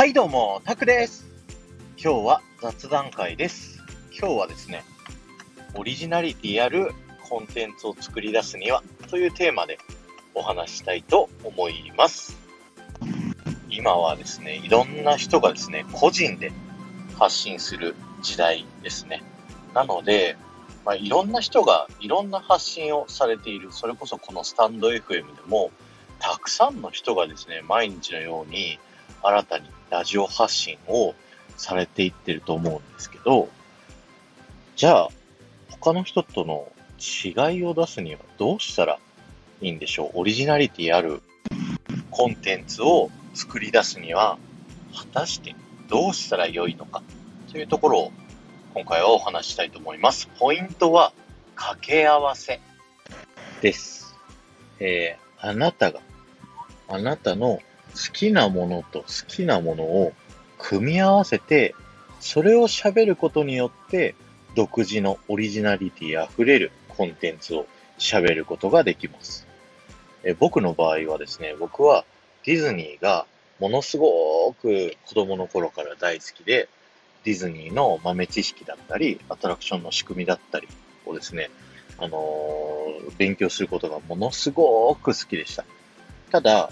[0.00, 1.26] はいどうも、タクです。
[2.02, 3.82] 今日は雑談会です。
[4.18, 4.82] 今日はですね、
[5.74, 6.92] オリジナリティある
[7.28, 9.78] コンテンツを作り出すにはというテーマで
[10.32, 12.38] お話したいと思います。
[13.68, 16.50] 今はですね、いろんな人がですね、個人で
[17.18, 19.22] 発信する時代ですね。
[19.74, 20.38] なので、
[20.86, 25.70] まあ、いろんな人がいろんな発信をされている、それこそこのスタンド FM でも、
[26.20, 28.78] たくさんの人がですね、毎日のように
[29.22, 31.14] 新たにラジオ発信を
[31.56, 33.48] されていってると思うんですけど、
[34.76, 35.08] じゃあ、
[35.68, 38.98] 他の人との違いを出すにはどうしたら
[39.60, 40.20] いいんでしょう？
[40.20, 41.22] オリジナリティある
[42.10, 44.38] コンテンツを作り出すには、
[44.94, 45.54] 果たして
[45.88, 47.02] どうしたらよいのか
[47.50, 48.12] というところを
[48.74, 50.28] 今回はお話ししたいと思います。
[50.38, 51.12] ポイントは
[51.54, 52.60] 掛け合わせ
[53.60, 54.16] です。
[54.78, 56.00] えー、あなたが、
[56.88, 57.60] あなたの
[57.90, 60.12] 好きなものと好きなものを
[60.58, 61.74] 組み合わせて、
[62.20, 64.14] それを喋ることによって、
[64.56, 67.66] 独自のオリジナリティ溢れるコンテンツを
[67.98, 69.46] 喋ることができます。
[70.24, 72.04] え僕の場合はですね、僕は
[72.44, 73.26] ディズニーが
[73.58, 76.68] ものすごく子供の頃から大好きで、
[77.24, 80.68] ディズニーの豆知識だったり、アトラクションの仕組みだったり
[81.06, 81.50] をですね、
[81.98, 82.70] あのー
[83.16, 85.64] 勉強することがものすごく好きでした。
[86.30, 86.70] ただ、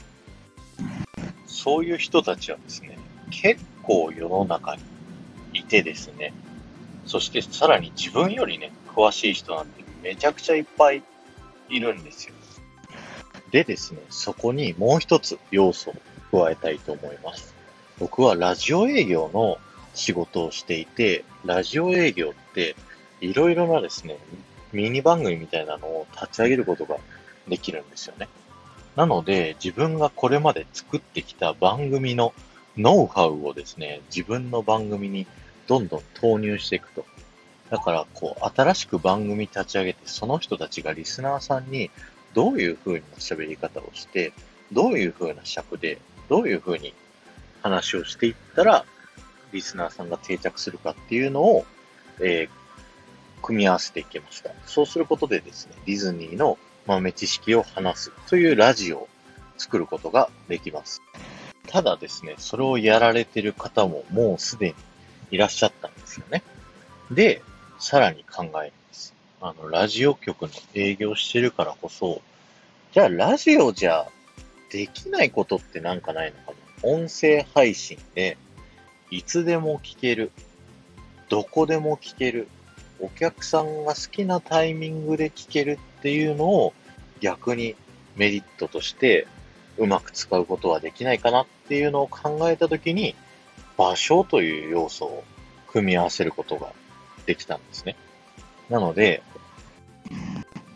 [1.68, 2.96] そういう人たちはですね、
[3.30, 4.82] 結構世の中に
[5.52, 6.32] いてですね、
[7.04, 11.02] そしてさらに自分よりね、詳しい人なんてめちゃくちゃいっぱい
[11.68, 12.34] いるんですよ。
[13.50, 15.94] でですね、そこにもう一つ要素を
[16.42, 17.54] 加えたいと思います。
[17.98, 19.58] 僕はラジオ営業の
[19.92, 22.76] 仕事をしていて、ラジオ営業って
[23.20, 24.16] いろいろなですね、
[24.72, 26.96] ミニ番組みたいなのを立ち上げることが
[27.46, 28.26] できるんですよね。
[28.98, 32.34] なので、自分がこれまで作ってきた番組の
[32.76, 35.28] ノウハウをですね、自分の番組に
[35.68, 37.06] どんどん投入していくと。
[37.70, 41.92] だから、こう、新しく番組立ち上げて、その人たちがリスナーさんに
[42.34, 44.32] どういう風な喋り方をして、
[44.72, 45.98] どういう風な尺で、
[46.28, 46.92] どういう風に
[47.62, 48.84] 話をしていったら、
[49.52, 51.66] リスナーさんが定着するかっていうのを、
[52.18, 52.58] えー
[53.40, 54.50] 組み合わせていきました。
[54.66, 59.08] そうすることでですね、ディズニーの豆知識を話すというラジオを
[59.58, 61.02] 作ることができます。
[61.66, 64.74] ただですね、それをやられてる方ももうすでに
[65.32, 66.42] いらっしゃったんですよね。
[67.10, 67.42] で、
[67.78, 69.14] さらに考えるんです。
[69.42, 72.22] あの、ラジオ局の営業してるからこそ、
[72.92, 74.06] じゃあラジオじゃ
[74.72, 78.38] できないことってなんかないのかな音声配信で、
[79.10, 80.32] いつでも聞ける。
[81.28, 82.48] どこでも聞ける。
[83.00, 86.72] お客さんが好きなタイミングで聞けるっていうのを
[87.20, 87.74] 逆に
[88.16, 89.26] メリットとして
[89.76, 93.14] うまく使うことはできないかなっていうのを考えたときに
[93.76, 95.24] 場所という要素を
[95.68, 96.72] 組み合わせることが
[97.26, 97.96] できたんですね。
[98.68, 99.22] なので、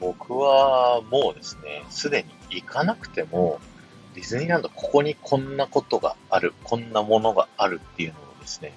[0.01, 3.61] 僕はもうですね、すでに行かなくても
[4.15, 8.73] ディズニーランドここにこんなことがある、こんなものがあるっていうのをですね、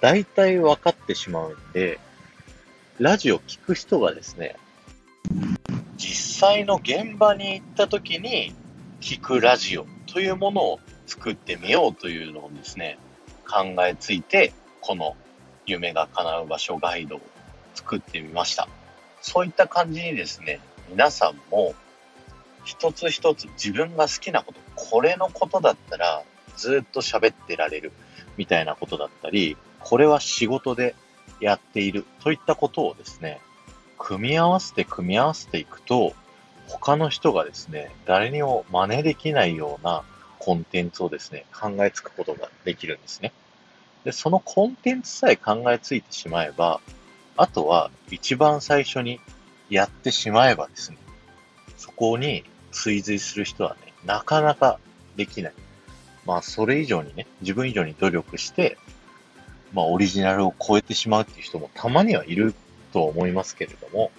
[0.00, 1.98] 大体分かってしまうんで、
[2.98, 4.56] ラジオ聞く人がですね、
[5.98, 8.54] 実際の現場に行った時に
[9.00, 12.98] 聞くラジオというものを作ってみようというのをですね、
[13.46, 15.16] 考えついて、この
[15.66, 17.20] 夢が叶う場所ガイドを
[17.74, 18.68] 作ってみました。
[19.20, 21.74] そういった感じにですね、皆さんも
[22.64, 26.22] 一つ一つ自分が好きなこと、これのことだったら
[26.56, 27.90] ずっと喋ってられる
[28.36, 30.94] みたいなことだったり、これは仕事で
[31.40, 33.40] やっているといったことをですね、
[33.98, 36.14] 組み合わせて組み合わせていくと、
[36.68, 40.02] 他の人がですね、誰にも真似できないような
[40.38, 43.32] コンテンツをですね、考えつくことができるんですね。
[44.04, 46.80] で、そのコンテンツさえ考えついてしまえば、
[47.36, 49.20] あとは一番最初に
[49.70, 50.98] やってしまえばですね、
[51.76, 54.78] そこに追随する人はね、なかなか
[55.16, 55.52] できない。
[56.26, 58.76] まあ、それ以上にね、自分以上に努力して、
[59.72, 62.54] まあ、オリジナルを超えてしまうっていう人もたまにはいる
[62.92, 64.10] と思いますけれども、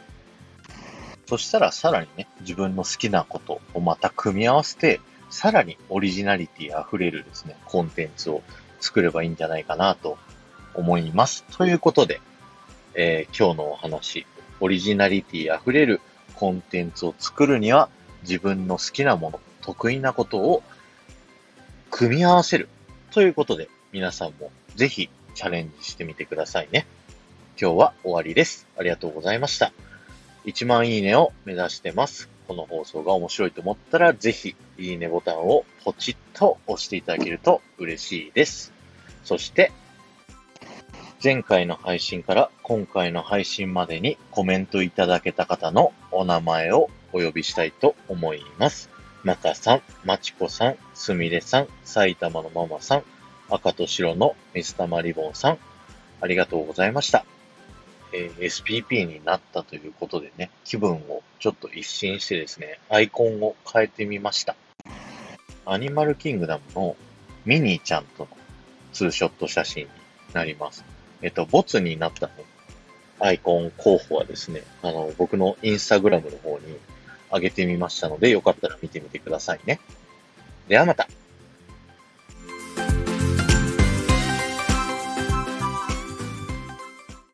[1.28, 5.00] そしたらさらにね、自分の好きなことをまた組み合わせて、
[5.30, 8.42] さらにオリジナリティ溢れるですね、コンテンツを
[8.80, 10.18] 作ればいいんじゃないかなと
[10.74, 11.44] 思います。
[11.56, 12.20] ということで、
[12.96, 14.26] えー今日のお話、
[14.60, 16.02] オリジナリティ溢れる
[16.36, 17.90] コンテンツを作るには、
[18.24, 20.64] 自分の好きなもの、得意なことを
[21.92, 22.70] 組み合わせる。
[23.12, 26.86] ということで、皆さんもぜひチャレンジしてみてくださいね。
[27.62, 28.68] 今日は終わりです。
[28.78, 29.74] ありがとうございました。
[30.46, 32.30] 1万いいねを目指してます。
[32.48, 38.72] この放送が面白いと思ったら、ぜひ、いいねボタンをポチッと押していただけると嬉しいです。
[39.26, 39.74] そして、
[41.22, 48.90] 前回の配信から今回の配信までにコメントいただけた方のお名前をお呼びしたいと思います。
[49.26, 53.04] まかさん、まちこさん、すみれさん、埼玉のママさん、
[53.50, 55.58] 赤と白の水玉リボンさん、
[56.22, 57.26] ありがとうございました。
[58.14, 64.56] えー、SPP になったということでね、気分をちょっと一新してですね、アイコンを変えてみました。
[65.66, 66.96] アニマルキングダムの
[67.46, 68.30] ミニーちゃんとの
[68.94, 69.90] ツーショット写真に
[70.34, 70.84] なります。
[71.22, 72.34] えっと、ボツになったね、
[73.20, 76.78] アイコン候補はですね、あの、僕のインスタグラムの方に
[77.32, 79.80] 上げてみましたので、よかったら見てみてくださいね。
[80.68, 81.08] ではまた。